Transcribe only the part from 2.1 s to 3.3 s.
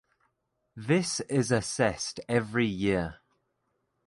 every year.